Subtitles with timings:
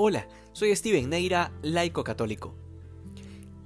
[0.00, 2.54] Hola, soy Steven Neira, laico católico.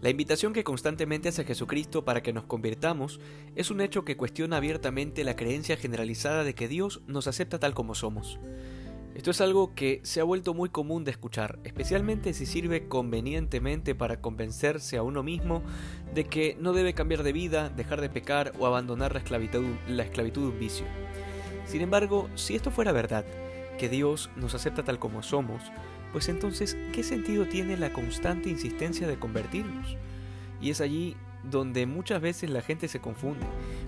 [0.01, 3.21] La invitación que constantemente hace Jesucristo para que nos convirtamos
[3.55, 7.75] es un hecho que cuestiona abiertamente la creencia generalizada de que Dios nos acepta tal
[7.75, 8.41] como somos.
[9.15, 13.95] Esto es algo que se ha vuelto muy común de escuchar, especialmente si sirve convenientemente
[13.95, 15.63] para convencerse a uno mismo
[16.15, 20.05] de que no debe cambiar de vida, dejar de pecar o abandonar la esclavitud, la
[20.05, 20.87] de un vicio.
[21.67, 23.27] Sin embargo, si esto fuera verdad,
[23.79, 25.63] que Dios nos acepta tal como somos,
[26.13, 29.97] pues entonces, ¿qué sentido tiene la constante insistencia de convertirnos?
[30.61, 31.17] Y es allí
[31.51, 33.47] donde muchas veces la gente se confunde,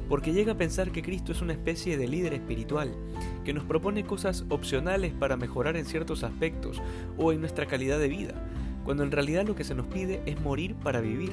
[0.08, 2.92] porque llega a pensar que Cristo es una especie de líder espiritual,
[3.44, 6.82] que nos propone cosas opcionales para mejorar en ciertos aspectos
[7.16, 8.34] o en nuestra calidad de vida,
[8.84, 11.32] cuando en realidad lo que se nos pide es morir para vivir.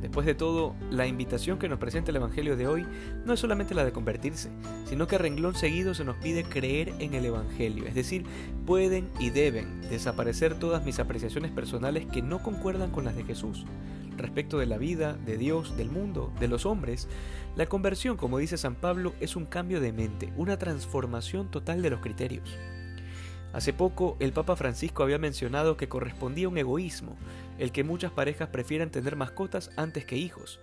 [0.00, 2.86] Después de todo, la invitación que nos presenta el Evangelio de hoy
[3.26, 4.50] no es solamente la de convertirse,
[4.86, 8.24] sino que a renglón seguido se nos pide creer en el Evangelio, es decir,
[8.64, 13.66] pueden y deben desaparecer todas mis apreciaciones personales que no concuerdan con las de Jesús.
[14.16, 17.08] Respecto de la vida, de Dios, del mundo, de los hombres,
[17.56, 21.90] la conversión, como dice San Pablo, es un cambio de mente, una transformación total de
[21.90, 22.58] los criterios.
[23.52, 27.16] Hace poco el Papa Francisco había mencionado que correspondía un egoísmo,
[27.60, 30.58] el que muchas parejas prefieran tener mascotas antes que hijos.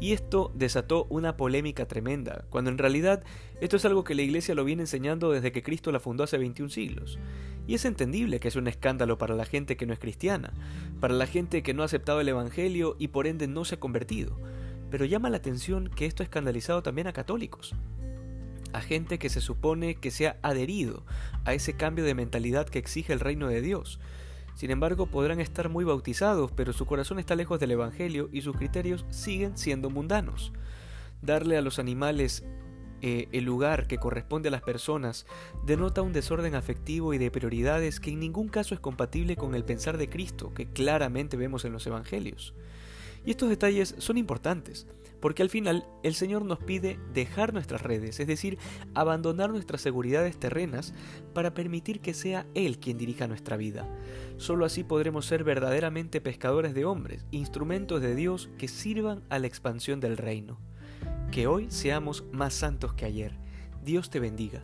[0.00, 3.24] Y esto desató una polémica tremenda, cuando en realidad
[3.60, 6.38] esto es algo que la Iglesia lo viene enseñando desde que Cristo la fundó hace
[6.38, 7.18] 21 siglos.
[7.66, 10.54] Y es entendible que es un escándalo para la gente que no es cristiana,
[11.00, 13.80] para la gente que no ha aceptado el Evangelio y por ende no se ha
[13.80, 14.38] convertido.
[14.90, 17.74] Pero llama la atención que esto ha escandalizado también a católicos
[18.76, 21.02] a gente que se supone que se ha adherido
[21.44, 23.98] a ese cambio de mentalidad que exige el reino de Dios.
[24.56, 28.56] Sin embargo, podrán estar muy bautizados, pero su corazón está lejos del Evangelio y sus
[28.56, 30.50] criterios siguen siendo mundanos.
[31.20, 32.42] Darle a los animales
[33.02, 35.26] eh, el lugar que corresponde a las personas
[35.66, 39.62] denota un desorden afectivo y de prioridades que en ningún caso es compatible con el
[39.62, 42.54] pensar de Cristo que claramente vemos en los Evangelios.
[43.26, 44.86] Y estos detalles son importantes,
[45.20, 48.56] porque al final el Señor nos pide dejar nuestras redes, es decir,
[48.94, 50.94] abandonar nuestras seguridades terrenas
[51.34, 53.88] para permitir que sea Él quien dirija nuestra vida.
[54.36, 59.48] Solo así podremos ser verdaderamente pescadores de hombres, instrumentos de Dios que sirvan a la
[59.48, 60.60] expansión del reino.
[61.32, 63.36] Que hoy seamos más santos que ayer.
[63.82, 64.62] Dios te bendiga.